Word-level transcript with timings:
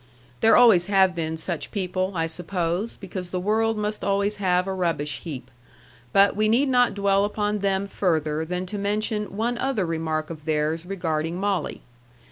There 0.39 0.57
always 0.57 0.87
have 0.87 1.13
been 1.13 1.37
such 1.37 1.69
people, 1.69 2.13
I 2.15 2.25
suppose, 2.25 2.95
because 2.95 3.29
the 3.29 3.39
world 3.39 3.77
must 3.77 4.03
always 4.03 4.37
have 4.37 4.65
a 4.65 4.73
rubbish 4.73 5.19
heap. 5.19 5.51
But 6.11 6.35
we 6.35 6.49
need 6.49 6.69
not 6.69 6.95
dwell 6.95 7.23
upon 7.23 7.59
them 7.59 7.85
further 7.85 8.43
than 8.43 8.65
to 8.65 8.79
mention 8.79 9.25
one 9.37 9.59
other 9.59 9.85
remark 9.85 10.31
of 10.31 10.45
theirs 10.45 10.87
regarding 10.87 11.35
Molly. 11.39 11.81